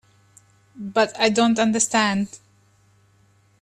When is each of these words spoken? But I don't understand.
But 0.75 1.15
I 1.19 1.29
don't 1.29 1.59
understand. 1.59 2.39